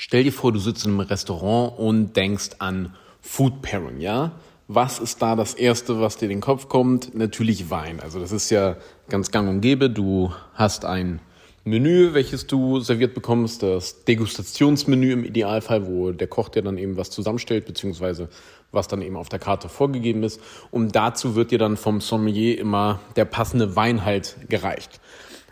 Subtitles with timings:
[0.00, 4.30] Stell dir vor, du sitzt in einem Restaurant und denkst an Food Pairing, ja?
[4.68, 7.16] Was ist da das Erste, was dir in den Kopf kommt?
[7.16, 7.98] Natürlich Wein.
[7.98, 8.76] Also das ist ja
[9.08, 9.90] ganz gang und gäbe.
[9.90, 11.18] Du hast ein
[11.64, 16.96] Menü, welches du serviert bekommst, das Degustationsmenü im Idealfall, wo der Koch dir dann eben
[16.96, 18.28] was zusammenstellt, beziehungsweise
[18.70, 20.40] was dann eben auf der Karte vorgegeben ist.
[20.70, 25.00] Und dazu wird dir dann vom Sommelier immer der passende Wein halt gereicht.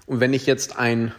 [0.06, 1.12] Und wenn ich jetzt ein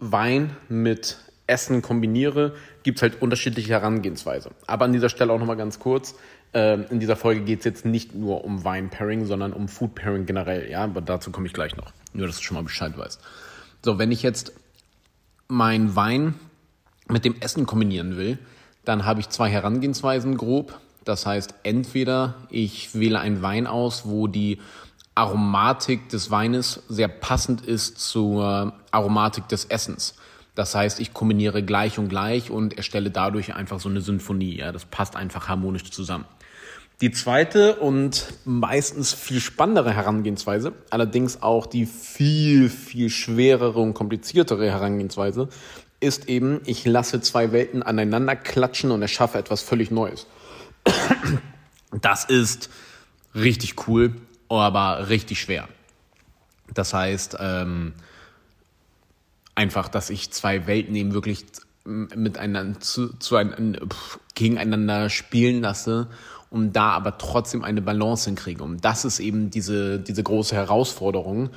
[0.00, 4.50] Wein mit Essen kombiniere, gibt es halt unterschiedliche Herangehensweise.
[4.66, 6.14] Aber an dieser Stelle auch nochmal ganz kurz.
[6.52, 10.70] Äh, in dieser Folge geht es jetzt nicht nur um Wein-Pairing, sondern um Food-Pairing generell.
[10.70, 11.92] Ja, aber dazu komme ich gleich noch.
[12.12, 13.20] Nur, dass du schon mal Bescheid weißt.
[13.84, 14.52] So, wenn ich jetzt
[15.48, 16.34] meinen Wein
[17.08, 18.38] mit dem Essen kombinieren will,
[18.84, 20.80] dann habe ich zwei Herangehensweisen grob.
[21.04, 24.58] Das heißt, entweder ich wähle einen Wein aus, wo die
[25.14, 30.14] Aromatik des Weines sehr passend ist zur Aromatik des Essens.
[30.56, 34.56] Das heißt, ich kombiniere gleich und gleich und erstelle dadurch einfach so eine Symphonie.
[34.56, 36.24] Ja, das passt einfach harmonisch zusammen.
[37.02, 44.70] Die zweite und meistens viel spannendere Herangehensweise, allerdings auch die viel, viel schwerere und kompliziertere
[44.70, 45.50] Herangehensweise,
[46.00, 50.26] ist eben, ich lasse zwei Welten aneinander klatschen und erschaffe etwas völlig Neues.
[52.00, 52.70] Das ist
[53.34, 54.14] richtig cool,
[54.48, 55.68] aber richtig schwer.
[56.72, 57.92] Das heißt, ähm,
[59.56, 61.44] einfach, dass ich zwei Welten eben wirklich
[61.84, 63.78] miteinander zu, zu ein,
[64.34, 66.08] gegeneinander spielen lasse,
[66.50, 68.62] um da aber trotzdem eine Balance hinkriege.
[68.62, 71.50] Und das ist eben diese, diese große Herausforderung.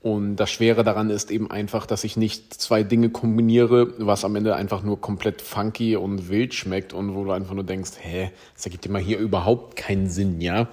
[0.00, 4.36] Und das Schwere daran ist eben einfach, dass ich nicht zwei Dinge kombiniere, was am
[4.36, 8.30] Ende einfach nur komplett funky und wild schmeckt und wo du einfach nur denkst, hä,
[8.54, 10.68] das ergibt immer hier überhaupt keinen Sinn, ja?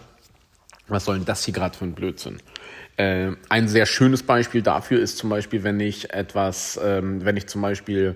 [0.90, 2.40] Was soll denn das hier gerade für ein Blödsinn?
[2.98, 7.48] Äh, ein sehr schönes Beispiel dafür ist zum Beispiel, wenn ich etwas, ähm, wenn ich
[7.48, 8.16] zum Beispiel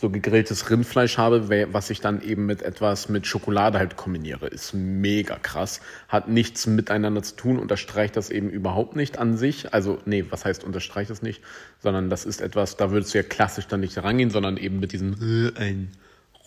[0.00, 4.72] so gegrilltes Rindfleisch habe, was ich dann eben mit etwas mit Schokolade halt kombiniere, ist
[4.72, 5.80] mega krass.
[6.08, 9.74] Hat nichts miteinander zu tun, unterstreicht das eben überhaupt nicht an sich.
[9.74, 11.42] Also, nee, was heißt unterstreicht das nicht?
[11.80, 14.92] Sondern das ist etwas, da würdest du ja klassisch dann nicht rangehen, sondern eben mit
[14.92, 15.90] diesem äh, ein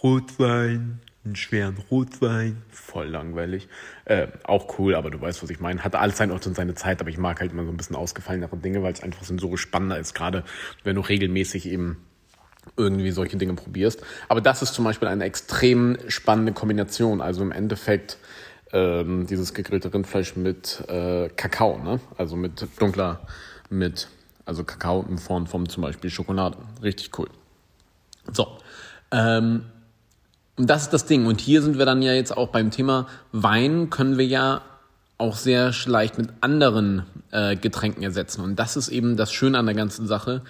[0.02, 3.70] Rotwein einen schweren Rotwein, voll langweilig.
[4.06, 5.84] Äh, auch cool, aber du weißt, was ich meine.
[5.84, 7.96] Hat alles sein Ort und seine Zeit, aber ich mag halt immer so ein bisschen
[7.96, 10.44] ausgefallenere Dinge, weil es einfach so spannender ist, gerade
[10.84, 11.98] wenn du regelmäßig eben
[12.78, 14.04] irgendwie solche Dinge probierst.
[14.28, 17.22] Aber das ist zum Beispiel eine extrem spannende Kombination.
[17.22, 18.18] Also im Endeffekt
[18.72, 22.00] ähm, dieses gegrillte Rindfleisch mit äh, Kakao, ne?
[22.18, 23.22] Also mit dunkler,
[23.70, 24.08] mit,
[24.46, 26.58] also Kakao in Form von zum Beispiel Schokolade.
[26.82, 27.30] Richtig cool.
[28.32, 28.58] So.
[29.12, 29.66] Ähm,
[30.56, 31.25] und das ist das Ding.
[31.25, 34.62] Und hier sind wir dann ja jetzt auch beim Thema Wein, können wir ja
[35.18, 38.41] auch sehr leicht mit anderen äh, Getränken ersetzen.
[38.41, 40.42] Und das ist eben das Schöne an der ganzen Sache,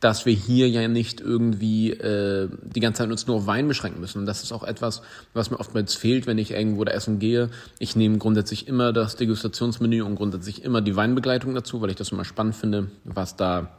[0.00, 4.00] dass wir hier ja nicht irgendwie äh, die ganze Zeit uns nur auf Wein beschränken
[4.00, 4.18] müssen.
[4.18, 5.00] Und das ist auch etwas,
[5.32, 7.48] was mir oftmals fehlt, wenn ich irgendwo da essen gehe.
[7.78, 12.12] Ich nehme grundsätzlich immer das Degustationsmenü und grundsätzlich immer die Weinbegleitung dazu, weil ich das
[12.12, 13.70] immer spannend finde, was da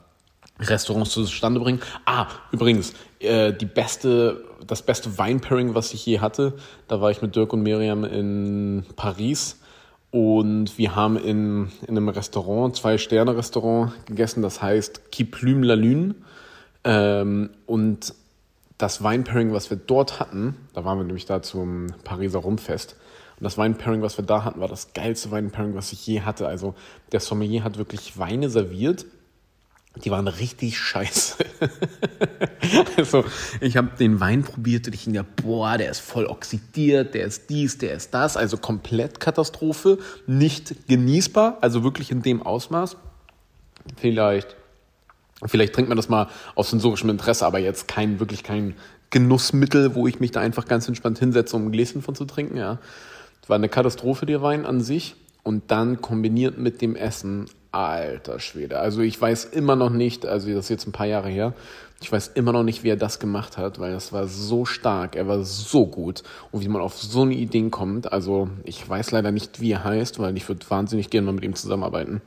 [0.60, 1.82] Restaurants zustande bringen.
[2.06, 6.54] Ah, übrigens, äh, die beste, das beste Weinpairing, was ich je hatte,
[6.88, 9.60] da war ich mit Dirk und Miriam in Paris
[10.12, 15.66] und wir haben in, in einem Restaurant, zwei Sterne Restaurant gegessen, das heißt Qui Plume
[15.66, 16.16] la Lune.
[16.84, 18.14] Ähm, und
[18.78, 22.96] das Weinpairing, was wir dort hatten, da waren wir nämlich da zum Pariser Rumfest.
[23.40, 26.48] Und das Weinpairing, was wir da hatten, war das geilste Weinpairing, was ich je hatte.
[26.48, 26.74] Also
[27.12, 29.06] der Sommelier hat wirklich Weine serviert
[30.04, 31.38] die waren richtig scheiße.
[32.98, 33.26] also,
[33.62, 37.50] ich habe den Wein probiert und ich dachte, boah, der ist voll oxidiert, der ist
[37.50, 38.38] dies, der ist das.
[38.38, 42.98] Also komplett Katastrophe, nicht genießbar, also wirklich in dem Ausmaß.
[43.96, 44.56] Vielleicht,
[45.46, 48.76] vielleicht trinkt man das mal aus sensorischem Interesse, aber jetzt kein, wirklich kein
[49.10, 52.58] Genussmittel, wo ich mich da einfach ganz entspannt hinsetze, um ein Gläschen von zu trinken,
[52.58, 52.80] ja.
[53.42, 55.16] Das war eine Katastrophe, der Wein an sich.
[55.44, 57.46] Und dann kombiniert mit dem Essen
[57.78, 58.80] Alter Schwede.
[58.80, 61.54] Also ich weiß immer noch nicht, also das ist jetzt ein paar Jahre her,
[62.02, 65.16] ich weiß immer noch nicht, wie er das gemacht hat, weil das war so stark,
[65.16, 66.24] er war so gut.
[66.52, 69.84] Und wie man auf so eine Idee kommt, also ich weiß leider nicht, wie er
[69.84, 72.22] heißt, weil ich würde wahnsinnig gerne mal mit ihm zusammenarbeiten.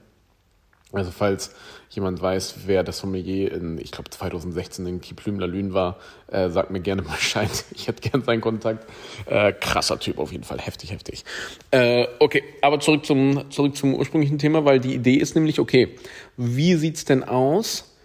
[0.93, 1.55] Also falls
[1.91, 5.99] jemand weiß, wer das Sommelier in, ich glaube 2016 in Kiplüm Lune war,
[6.29, 7.51] äh, sagt mir gerne Bescheid.
[7.75, 8.87] Ich hätte gern seinen Kontakt.
[9.27, 11.25] Äh, krasser Typ auf jeden Fall, heftig, heftig.
[11.71, 15.97] Äh, okay, aber zurück zum, zurück zum ursprünglichen Thema, weil die Idee ist nämlich, okay,
[16.37, 17.97] wie sieht's denn aus,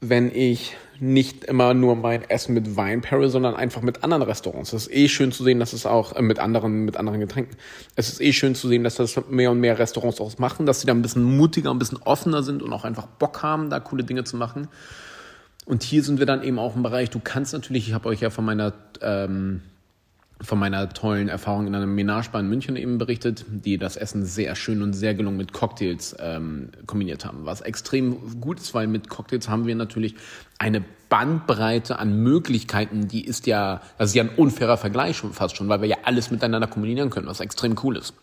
[0.00, 4.72] wenn ich nicht immer nur mein Essen mit Wein paire, sondern einfach mit anderen Restaurants.
[4.72, 7.56] Es ist eh schön zu sehen, dass es auch äh, mit anderen, mit anderen Getränken.
[7.96, 10.80] Es ist eh schön zu sehen, dass das mehr und mehr Restaurants auch machen, dass
[10.80, 13.80] sie da ein bisschen mutiger, ein bisschen offener sind und auch einfach Bock haben, da
[13.80, 14.68] coole Dinge zu machen.
[15.66, 18.20] Und hier sind wir dann eben auch im Bereich, du kannst natürlich, ich habe euch
[18.20, 19.62] ja von meiner ähm,
[20.44, 24.54] von meiner tollen Erfahrung in einem Menagebar in München eben berichtet, die das Essen sehr
[24.54, 27.46] schön und sehr gelungen mit Cocktails ähm, kombiniert haben.
[27.46, 30.14] Was extrem gut ist, weil mit Cocktails haben wir natürlich
[30.58, 35.56] eine Bandbreite an Möglichkeiten, die ist ja, das ist ja ein unfairer Vergleich schon fast
[35.56, 38.14] schon, weil wir ja alles miteinander kombinieren können, was extrem cool ist.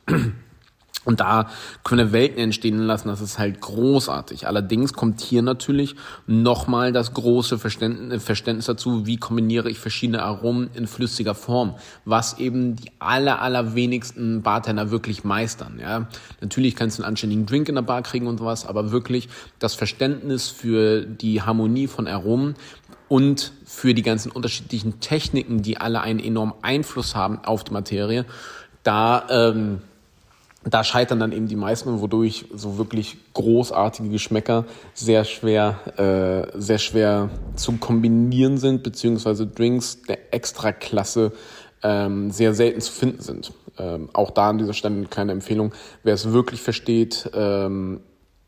[1.03, 1.49] Und da
[1.83, 4.45] können Welten entstehen lassen, das ist halt großartig.
[4.45, 5.95] Allerdings kommt hier natürlich
[6.27, 12.75] nochmal das große Verständnis, dazu, wie kombiniere ich verschiedene Aromen in flüssiger Form, was eben
[12.75, 15.79] die aller, aller wenigsten Bartender wirklich meistern.
[15.81, 16.07] Ja,
[16.39, 19.27] Natürlich kannst du einen anständigen Drink in der Bar kriegen und sowas, aber wirklich
[19.57, 22.53] das Verständnis für die Harmonie von Aromen
[23.07, 28.25] und für die ganzen unterschiedlichen Techniken, die alle einen enormen Einfluss haben auf die Materie,
[28.83, 29.25] da...
[29.31, 29.81] Ähm,
[30.63, 36.77] da scheitern dann eben die meisten, wodurch so wirklich großartige Geschmäcker sehr schwer, äh, sehr
[36.77, 41.31] schwer zu kombinieren sind, beziehungsweise Drinks der Extraklasse
[41.81, 43.53] ähm, sehr selten zu finden sind.
[43.79, 45.73] Ähm, auch da an dieser Stelle keine Empfehlung.
[46.03, 48.01] Wer es wirklich versteht, ähm,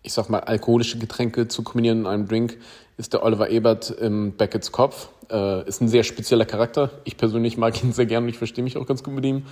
[0.04, 2.58] ich sag mal, alkoholische Getränke zu kombinieren in einem Drink,
[2.98, 5.10] ist der Oliver Ebert im Beckett's Kopf.
[5.32, 6.92] Äh, ist ein sehr spezieller Charakter.
[7.06, 9.44] Ich persönlich mag ihn sehr gerne und ich verstehe mich auch ganz gut mit ihm.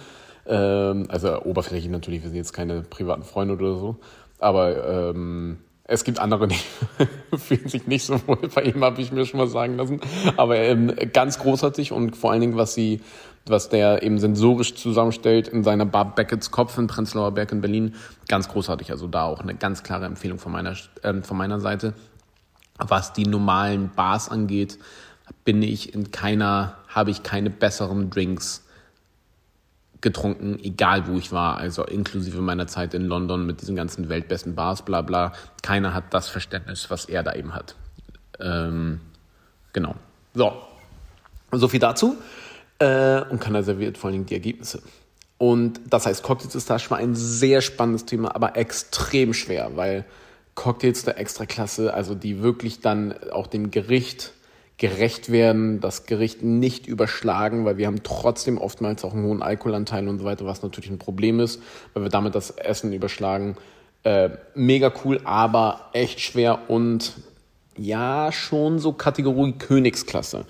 [0.46, 3.98] Ähm, also oberflächlich natürlich, wir sind jetzt keine privaten Freunde oder so.
[4.40, 6.56] Aber ähm, es gibt andere, die
[7.38, 10.00] fühlen sich nicht so wohl bei ihm, habe ich mir schon mal sagen lassen.
[10.38, 13.02] Aber ähm, ganz großartig und vor allen Dingen, was sie,
[13.46, 17.96] was der eben sensorisch zusammenstellt in seiner Bar Beckett's Kopf in Prenzlauer Berg in Berlin,
[18.28, 18.92] ganz großartig.
[18.92, 21.94] Also da auch eine ganz klare Empfehlung von meiner, äh, von meiner Seite.
[22.78, 24.80] Was die normalen Bars angeht,
[25.46, 28.66] bin ich in keiner, habe ich keine besseren Drinks
[30.02, 34.56] getrunken, egal wo ich war, also inklusive meiner Zeit in London mit diesen ganzen weltbesten
[34.56, 35.34] Bars, bla bla.
[35.62, 37.76] Keiner hat das Verständnis, was er da eben hat.
[38.40, 39.00] Ähm,
[39.74, 39.96] genau.
[40.34, 40.54] So,
[41.52, 42.18] so viel dazu.
[42.80, 44.82] Äh, und Kanada serviert vor allen Dingen die Ergebnisse.
[45.38, 50.06] Und das heißt, Cocktails ist da schon ein sehr spannendes Thema, aber extrem schwer, weil
[50.56, 54.34] Cocktails der Extraklasse, also die wirklich dann auch dem Gericht
[54.82, 60.08] gerecht werden, das Gericht nicht überschlagen, weil wir haben trotzdem oftmals auch einen hohen Alkoholanteil
[60.08, 61.62] und so weiter, was natürlich ein Problem ist,
[61.94, 63.58] weil wir damit das Essen überschlagen.
[64.02, 67.14] Äh, mega cool, aber echt schwer und
[67.78, 70.46] ja, schon so Kategorie Königsklasse.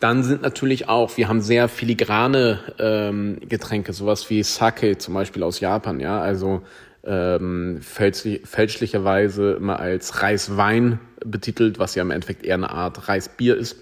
[0.00, 5.44] Dann sind natürlich auch, wir haben sehr filigrane ähm, Getränke, sowas wie Sake zum Beispiel
[5.44, 6.62] aus Japan, ja, also
[7.06, 13.56] ähm, fälschlich, fälschlicherweise immer als Reiswein betitelt, was ja im Endeffekt eher eine Art Reisbier
[13.56, 13.76] ist.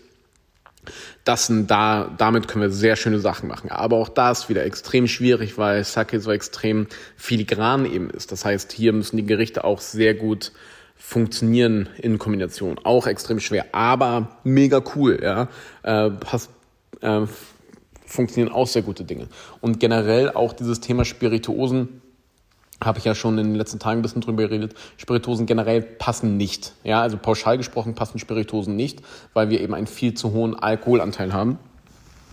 [1.25, 3.71] Das sind da, damit können wir sehr schöne Sachen machen.
[3.71, 6.87] Aber auch da ist wieder extrem schwierig, weil Sake so extrem
[7.17, 8.31] filigran eben ist.
[8.33, 10.53] Das heißt, hier müssen die Gerichte auch sehr gut
[10.97, 12.79] funktionieren in Kombination.
[12.83, 15.49] Auch extrem schwer, aber mega cool, ja.
[15.83, 16.51] Äh, passt,
[17.01, 17.23] äh,
[18.07, 19.29] funktionieren auch sehr gute Dinge.
[19.63, 22.03] Und generell auch dieses Thema Spirituosen
[22.85, 24.75] habe ich ja schon in den letzten Tagen ein bisschen drüber geredet.
[24.97, 26.73] Spiritosen generell passen nicht.
[26.85, 29.01] Ja, also pauschal gesprochen passen Spiritosen nicht,
[29.33, 31.59] weil wir eben einen viel zu hohen Alkoholanteil haben.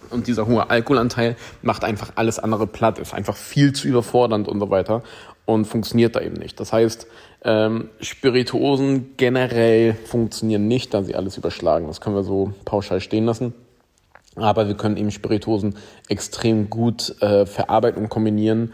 [0.09, 4.59] Und dieser hohe Alkoholanteil macht einfach alles andere platt, ist einfach viel zu überfordernd und
[4.59, 5.03] so weiter
[5.45, 6.59] und funktioniert da eben nicht.
[6.59, 7.07] Das heißt,
[7.43, 11.87] ähm, Spirituosen generell funktionieren nicht, da sie alles überschlagen.
[11.87, 13.53] Das können wir so pauschal stehen lassen.
[14.35, 15.75] Aber wir können eben Spirituosen
[16.07, 18.73] extrem gut äh, verarbeiten und kombinieren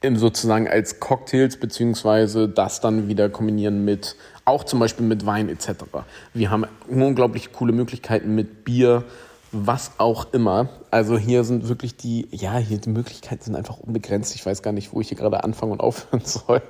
[0.00, 5.48] in sozusagen als Cocktails beziehungsweise das dann wieder kombinieren mit auch zum Beispiel mit Wein
[5.48, 5.84] etc.
[6.32, 9.04] Wir haben unglaublich coole Möglichkeiten mit Bier,
[9.52, 10.68] was auch immer.
[10.90, 14.34] Also hier sind wirklich die, ja, hier die Möglichkeiten sind einfach unbegrenzt.
[14.34, 16.62] Ich weiß gar nicht, wo ich hier gerade anfangen und aufhören soll.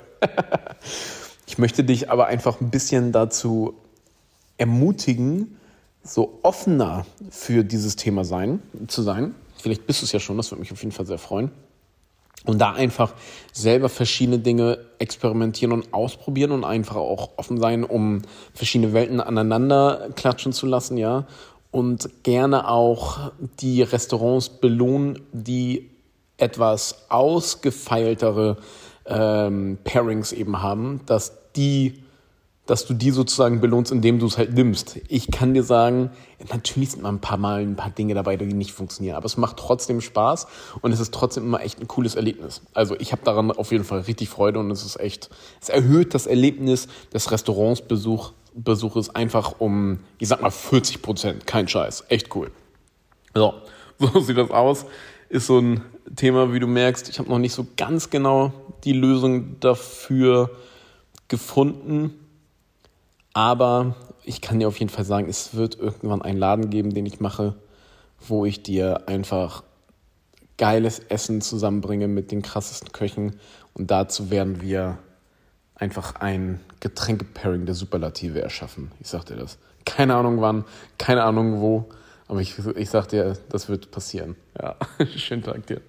[1.46, 3.74] ich möchte dich aber einfach ein bisschen dazu
[4.56, 5.56] ermutigen,
[6.02, 9.34] so offener für dieses Thema sein, zu sein.
[9.56, 11.50] Vielleicht bist du es ja schon, das würde mich auf jeden Fall sehr freuen.
[12.44, 13.14] Und da einfach
[13.52, 18.22] selber verschiedene Dinge experimentieren und ausprobieren und einfach auch offen sein, um
[18.54, 21.26] verschiedene Welten aneinander klatschen zu lassen, ja.
[21.70, 25.90] Und gerne auch die Restaurants belohnen, die
[26.38, 28.56] etwas ausgefeiltere
[29.04, 32.02] ähm, Pairings eben haben, dass die
[32.68, 35.00] dass du die sozusagen belohnst, indem du es halt nimmst.
[35.08, 36.10] Ich kann dir sagen,
[36.52, 39.38] natürlich sind mal ein paar Mal ein paar Dinge dabei, die nicht funktionieren, aber es
[39.38, 40.46] macht trotzdem Spaß
[40.82, 42.60] und es ist trotzdem immer echt ein cooles Erlebnis.
[42.74, 45.30] Also ich habe daran auf jeden Fall richtig Freude und es ist echt,
[45.62, 51.68] es erhöht das Erlebnis des Restaurantsbesuchs Besuches einfach um, ich sag mal 40 Prozent, kein
[51.68, 52.50] Scheiß, echt cool.
[53.34, 53.54] So,
[53.98, 54.84] so sieht das aus.
[55.30, 55.82] Ist so ein
[56.16, 58.52] Thema, wie du merkst, ich habe noch nicht so ganz genau
[58.84, 60.50] die Lösung dafür
[61.28, 62.27] gefunden
[63.38, 67.06] Aber ich kann dir auf jeden Fall sagen, es wird irgendwann einen Laden geben, den
[67.06, 67.54] ich mache,
[68.18, 69.62] wo ich dir einfach
[70.56, 73.38] geiles Essen zusammenbringe mit den krassesten Köchen.
[73.74, 74.98] Und dazu werden wir
[75.76, 78.90] einfach ein Getränke-Pairing der Superlative erschaffen.
[78.98, 79.58] Ich sag dir das.
[79.84, 80.64] Keine Ahnung wann,
[80.98, 81.88] keine Ahnung wo,
[82.26, 84.34] aber ich, ich sag dir, das wird passieren.
[84.60, 84.74] Ja,
[85.16, 85.80] schönen Tag dir.